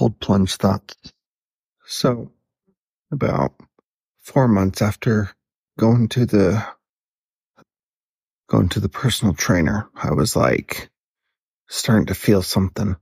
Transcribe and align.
cold 0.00 0.18
plunge 0.18 0.56
thoughts. 0.56 0.96
So, 1.84 2.32
about 3.12 3.52
four 4.22 4.48
months 4.48 4.80
after 4.80 5.30
going 5.78 6.08
to 6.08 6.24
the 6.24 6.64
going 8.48 8.70
to 8.70 8.80
the 8.80 8.88
personal 8.88 9.34
trainer, 9.34 9.90
I 9.94 10.12
was 10.14 10.34
like 10.34 10.88
starting 11.68 12.06
to 12.06 12.14
feel 12.14 12.42
something. 12.42 12.96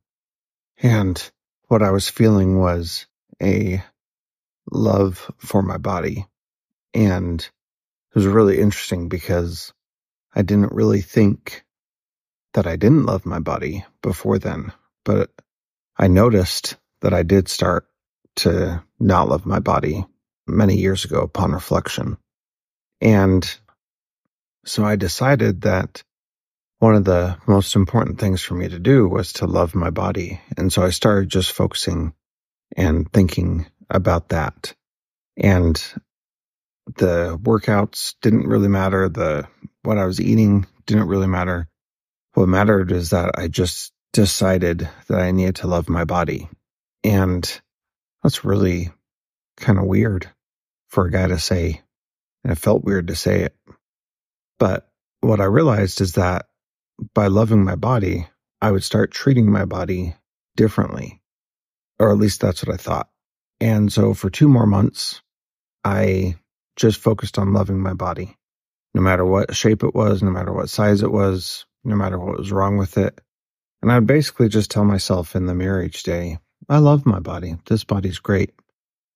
And 0.83 1.31
what 1.69 1.85
I 1.85 1.93
was 1.93 2.09
feeling 2.09 2.59
was 2.59 3.07
a 3.41 3.81
love 4.69 5.31
for 5.39 5.63
my 5.63 5.77
body. 5.77 6.27
And 6.95 7.41
it 7.41 8.15
was 8.17 8.27
really 8.27 8.59
interesting 8.59 9.09
because 9.09 9.73
I 10.35 10.43
didn't 10.43 10.73
really 10.73 11.03
think 11.03 11.65
that 12.55 12.67
I 12.67 12.75
didn't 12.75 13.07
love 13.07 13.25
my 13.25 13.39
body 13.39 13.85
before 14.03 14.41
then, 14.41 14.73
but 15.05 15.31
I 15.97 16.09
noticed 16.09 16.77
that 17.01 17.15
I 17.15 17.23
did 17.23 17.49
start 17.49 17.87
to 18.37 18.83
not 18.99 19.29
love 19.29 19.47
my 19.47 19.59
body 19.59 20.05
many 20.47 20.77
years 20.77 21.05
ago 21.05 21.21
upon 21.21 21.53
reflection. 21.53 22.17
And 23.01 23.59
so 24.65 24.85
I 24.85 24.97
decided 24.97 25.63
that 25.63 26.03
one 26.79 26.95
of 26.95 27.05
the 27.05 27.37
most 27.47 27.75
important 27.75 28.19
things 28.21 28.43
for 28.43 28.55
me 28.55 28.69
to 28.69 28.79
do 28.79 29.09
was 29.09 29.35
to 29.35 29.47
love 29.47 29.75
my 29.75 29.91
body. 29.91 30.41
And 30.57 30.73
so 30.73 30.83
I 30.83 30.91
started 30.91 31.29
just 31.29 31.53
focusing 31.53 32.13
and 32.77 33.11
thinking 33.13 33.67
about 33.91 34.29
that. 34.29 34.75
And 35.37 35.83
the 36.97 37.39
workouts 37.43 38.15
didn't 38.23 38.47
really 38.47 38.69
matter. 38.69 39.09
The, 39.09 39.49
what 39.83 39.99
I 39.99 40.05
was 40.07 40.21
eating 40.21 40.67
didn't 40.87 41.09
really 41.09 41.27
matter. 41.27 41.69
What 42.35 42.49
mattered 42.49 42.93
is 42.93 43.11
that 43.11 43.33
I 43.37 43.49
just 43.49 43.93
decided 44.13 44.89
that 45.09 45.21
I 45.21 45.33
needed 45.33 45.57
to 45.57 45.67
love 45.67 45.89
my 45.89 46.05
body. 46.05 46.49
And 47.05 47.61
that's 48.23 48.45
really 48.45 48.91
kind 49.57 49.79
of 49.79 49.85
weird 49.87 50.29
for 50.89 51.07
a 51.07 51.11
guy 51.11 51.29
to 51.29 51.39
say. 51.39 51.83
And 52.45 52.53
it 52.53 52.59
felt 52.59 52.85
weird 52.85 53.09
to 53.09 53.17
say 53.17 53.43
it. 53.43 53.57
But 54.59 54.89
what 55.21 55.41
I 55.41 55.45
realized 55.45 56.01
is 56.01 56.15
that 56.15 56.47
by 57.15 57.29
loving 57.29 57.65
my 57.65 57.77
body, 57.77 58.29
I 58.61 58.71
would 58.71 58.85
start 58.85 59.11
treating 59.11 59.51
my 59.51 59.65
body 59.65 60.15
differently. 60.57 61.21
Or 61.99 62.11
at 62.11 62.19
least 62.19 62.41
that's 62.41 62.65
what 62.65 62.75
I 62.75 62.79
thought. 62.79 63.09
And 63.61 63.93
so 63.93 64.15
for 64.15 64.31
two 64.31 64.49
more 64.49 64.67
months, 64.67 65.23
I 65.85 66.37
just 66.77 67.01
focused 67.01 67.39
on 67.39 67.53
loving 67.55 67.81
my 67.81 67.95
body, 67.95 68.37
no 68.95 69.03
matter 69.03 69.25
what 69.25 69.55
shape 69.55 69.83
it 69.83 69.95
was, 69.95 70.23
no 70.23 70.31
matter 70.31 70.53
what 70.53 70.71
size 70.71 71.03
it 71.03 71.11
was, 71.11 71.67
no 71.85 71.97
matter 71.97 72.19
what 72.19 72.39
was 72.39 72.53
wrong 72.53 72.77
with 72.77 72.99
it. 72.99 73.21
And 73.83 73.91
I 73.93 73.97
would 73.97 74.07
basically 74.07 74.49
just 74.49 74.71
tell 74.71 74.85
myself 74.85 75.37
in 75.37 75.47
the 75.47 75.55
mirror 75.55 75.83
each 75.83 76.03
day, 76.05 76.39
I 76.69 76.79
love 76.79 77.07
my 77.07 77.21
body. 77.21 77.57
This 77.69 77.85
body's 77.85 78.21
great. 78.21 78.55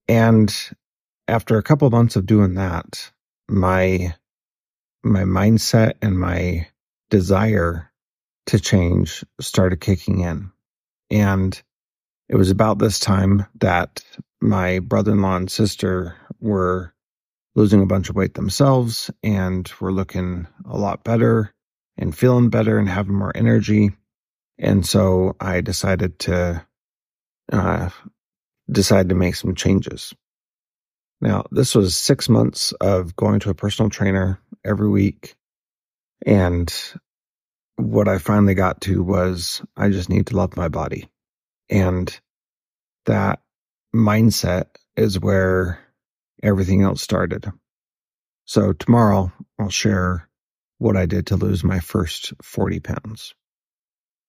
And 0.08 0.54
after 1.28 1.58
a 1.58 1.62
couple 1.62 1.86
of 1.86 1.92
months 1.92 2.16
of 2.16 2.26
doing 2.26 2.54
that, 2.54 3.12
my 3.48 4.14
my 5.04 5.22
mindset 5.24 5.94
and 6.02 6.18
my 6.18 6.68
desire 7.10 7.90
to 8.46 8.60
change 8.60 9.24
started 9.40 9.80
kicking 9.80 10.20
in. 10.20 10.52
And 11.10 11.60
it 12.28 12.36
was 12.36 12.50
about 12.50 12.78
this 12.78 13.00
time 13.00 13.46
that 13.60 14.02
my 14.42 14.80
brother 14.80 15.12
in 15.12 15.22
law 15.22 15.36
and 15.36 15.50
sister 15.50 16.16
were 16.40 16.94
losing 17.56 17.82
a 17.82 17.86
bunch 17.86 18.10
of 18.10 18.16
weight 18.16 18.34
themselves 18.34 19.10
and 19.24 19.70
were 19.80 19.92
looking 19.92 20.48
a 20.68 20.78
lot 20.78 21.04
better 21.04 21.54
and 21.98 22.16
feeling 22.16 22.50
better 22.50 22.78
and 22.78 22.88
having 22.88 23.14
more 23.16 23.32
energy. 23.36 23.92
And 24.58 24.86
so 24.86 25.36
I 25.40 25.60
decided 25.62 26.18
to 26.20 26.66
uh, 27.52 27.90
decide 28.70 29.10
to 29.10 29.16
make 29.16 29.36
some 29.36 29.54
changes. 29.56 30.14
Now, 31.20 31.46
this 31.52 31.74
was 31.74 31.96
six 31.96 32.28
months 32.28 32.72
of 32.74 33.16
going 33.16 33.40
to 33.42 33.50
a 33.50 33.54
personal 33.56 33.90
trainer 33.90 34.40
every 34.64 34.90
week. 34.90 35.36
And 36.26 36.72
what 37.76 38.08
I 38.08 38.18
finally 38.18 38.54
got 38.54 38.82
to 38.82 39.02
was 39.02 39.62
I 39.76 39.90
just 39.90 40.10
need 40.10 40.28
to 40.28 40.36
love 40.36 40.56
my 40.56 40.68
body. 40.68 41.08
And 41.70 42.18
that 43.06 43.40
mindset 43.94 44.66
is 44.96 45.20
where 45.20 45.80
everything 46.42 46.82
else 46.82 47.02
started. 47.02 47.52
So 48.46 48.72
tomorrow 48.74 49.32
I'll 49.60 49.70
share 49.70 50.28
what 50.78 50.96
I 50.96 51.06
did 51.06 51.28
to 51.28 51.36
lose 51.36 51.64
my 51.64 51.80
first 51.80 52.34
40 52.42 52.80
pounds. 52.80 53.34